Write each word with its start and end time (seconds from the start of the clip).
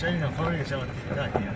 scegli 0.00 0.16
una 0.16 0.30
forma 0.30 0.56
che 0.56 0.64
siamo 0.64 0.82
attività 0.84 1.28
chiara. 1.28 1.40